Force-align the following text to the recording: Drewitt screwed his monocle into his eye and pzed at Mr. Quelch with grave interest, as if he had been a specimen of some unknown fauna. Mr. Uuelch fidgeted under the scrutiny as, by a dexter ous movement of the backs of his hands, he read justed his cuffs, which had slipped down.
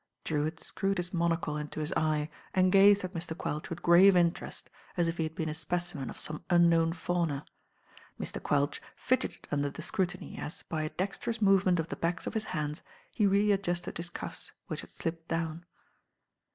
Drewitt 0.23 0.59
screwed 0.59 0.97
his 0.97 1.13
monocle 1.13 1.55
into 1.55 1.79
his 1.79 1.93
eye 1.93 2.31
and 2.55 2.73
pzed 2.73 3.03
at 3.03 3.13
Mr. 3.13 3.37
Quelch 3.37 3.69
with 3.69 3.83
grave 3.83 4.15
interest, 4.15 4.71
as 4.97 5.07
if 5.07 5.17
he 5.17 5.23
had 5.25 5.35
been 5.35 5.47
a 5.47 5.53
specimen 5.53 6.09
of 6.09 6.17
some 6.17 6.43
unknown 6.49 6.91
fauna. 6.93 7.45
Mr. 8.19 8.39
Uuelch 8.41 8.79
fidgeted 8.95 9.47
under 9.51 9.69
the 9.69 9.83
scrutiny 9.83 10.39
as, 10.39 10.63
by 10.63 10.81
a 10.81 10.89
dexter 10.89 11.29
ous 11.29 11.39
movement 11.39 11.79
of 11.79 11.89
the 11.89 11.95
backs 11.95 12.25
of 12.25 12.33
his 12.33 12.45
hands, 12.45 12.81
he 13.11 13.27
read 13.27 13.61
justed 13.63 13.97
his 13.97 14.09
cuffs, 14.09 14.53
which 14.65 14.81
had 14.81 14.89
slipped 14.89 15.27
down. 15.27 15.67